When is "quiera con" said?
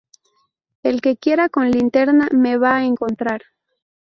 1.15-1.69